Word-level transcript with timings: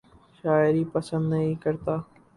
شاعری 0.43 0.83
پسند 0.93 1.29
نہیں 1.33 1.53
کرتا 1.63 1.95